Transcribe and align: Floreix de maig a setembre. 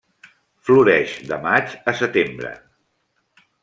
Floreix 0.69 1.13
de 1.33 1.39
maig 1.45 1.77
a 1.93 1.97
setembre. 2.03 2.59